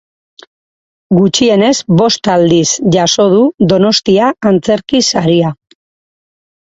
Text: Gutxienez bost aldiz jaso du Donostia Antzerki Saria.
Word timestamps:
Gutxienez 1.17 1.75
bost 1.99 2.29
aldiz 2.35 2.71
jaso 2.97 3.27
du 3.37 3.43
Donostia 3.75 4.31
Antzerki 4.53 5.03
Saria. 5.13 5.53